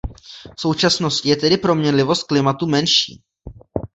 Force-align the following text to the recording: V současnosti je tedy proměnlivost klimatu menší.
V 0.57 0.61
současnosti 0.61 1.29
je 1.29 1.35
tedy 1.35 1.57
proměnlivost 1.57 2.23
klimatu 2.23 2.67
menší. 2.67 3.21